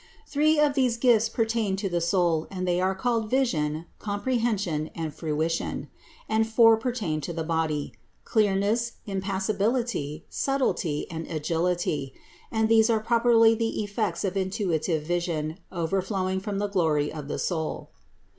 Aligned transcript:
Three 0.25 0.59
of 0.59 0.73
these 0.73 0.97
gifts 0.97 1.29
pertain 1.29 1.75
to 1.75 1.87
the 1.87 2.01
soul 2.01 2.47
and 2.49 2.67
they 2.67 2.81
are 2.81 2.95
called 2.95 3.29
vision, 3.29 3.85
comprehension 3.99 4.89
and 4.95 5.13
fruition; 5.13 5.89
and 6.27 6.47
four 6.49 6.75
pertain 6.75 7.21
to 7.21 7.31
the 7.31 7.43
body: 7.43 7.93
clearness, 8.23 8.93
impassibility, 9.05 10.25
subtility 10.27 11.05
THE 11.07 11.15
INCARNATION 11.17 11.37
131 11.37 11.37
and 11.37 11.37
agility, 11.39 12.13
and 12.51 12.67
these 12.67 12.89
are 12.89 12.99
properly 12.99 13.53
the 13.53 13.83
effects 13.83 14.25
of 14.25 14.35
intuitive 14.35 15.03
vision 15.03 15.59
overflowing 15.71 16.39
from 16.39 16.57
the 16.57 16.65
glory 16.65 17.13
of 17.13 17.27
the 17.27 17.37
soul. 17.37 17.91